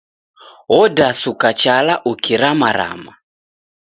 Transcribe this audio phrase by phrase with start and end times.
[0.81, 3.13] Odasuka chala ukiramarama